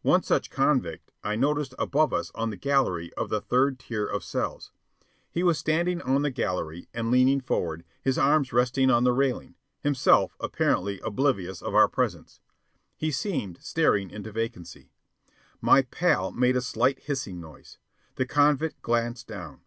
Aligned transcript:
One 0.00 0.22
such 0.22 0.48
convict 0.48 1.12
I 1.22 1.36
noticed 1.36 1.74
above 1.78 2.14
us 2.14 2.32
on 2.34 2.48
the 2.48 2.56
gallery 2.56 3.12
of 3.18 3.28
the 3.28 3.42
third 3.42 3.78
tier 3.78 4.06
of 4.06 4.24
cells. 4.24 4.72
He 5.30 5.42
was 5.42 5.58
standing 5.58 6.00
on 6.00 6.22
the 6.22 6.30
gallery 6.30 6.88
and 6.94 7.10
leaning 7.10 7.42
forward, 7.42 7.84
his 8.00 8.16
arms 8.16 8.50
resting 8.50 8.90
on 8.90 9.04
the 9.04 9.12
railing, 9.12 9.56
himself 9.82 10.36
apparently 10.40 11.00
oblivious 11.00 11.60
of 11.60 11.74
our 11.74 11.86
presence. 11.88 12.40
He 12.96 13.10
seemed 13.10 13.58
staring 13.62 14.10
into 14.10 14.32
vacancy. 14.32 14.90
My 15.60 15.82
pal 15.82 16.30
made 16.32 16.56
a 16.56 16.62
slight 16.62 17.00
hissing 17.00 17.38
noise. 17.38 17.76
The 18.14 18.24
convict 18.24 18.80
glanced 18.80 19.26
down. 19.28 19.60